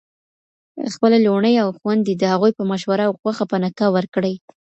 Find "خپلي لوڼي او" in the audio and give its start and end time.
0.93-1.69